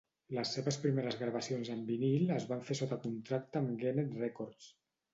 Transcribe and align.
Les 0.35 0.53
seves 0.55 0.79
primeres 0.85 1.17
gravacions 1.19 1.71
en 1.75 1.85
vinil 1.91 2.35
es 2.39 2.49
van 2.55 2.67
fer 2.73 2.81
sota 2.83 3.01
contracte 3.07 3.65
amb 3.65 3.81
Gennett 3.87 4.21
Records. 4.27 4.77